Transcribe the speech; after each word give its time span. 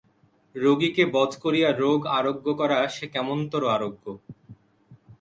রোগীকে 0.55 1.03
বধ 1.13 1.31
করিয়া 1.43 1.69
রোগ 1.81 1.99
আরোগ্য 2.17 2.45
করা 2.59 2.79
সে 2.95 3.05
কেমনতরো 3.13 3.67
আরোগ্য? 3.67 4.05